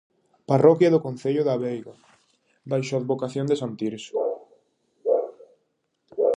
Parroquia 0.51 0.93
do 0.93 1.03
concello 1.07 1.41
da 1.45 1.61
Veiga 1.63 1.95
baixo 2.71 2.91
a 2.93 2.99
advocación 3.01 3.45
de 3.47 3.59
san 3.61 3.73
Tirso. 3.79 4.15